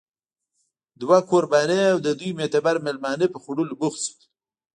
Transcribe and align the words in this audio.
دوه 1.01 1.17
کوربانه 1.29 1.79
او 1.93 1.97
د 2.05 2.07
دوی 2.19 2.31
معتبر 2.39 2.75
مېلمانه 2.85 3.25
په 3.33 3.37
خوړلو 3.43 3.73
بوخت 3.79 3.99
شول 4.05 4.21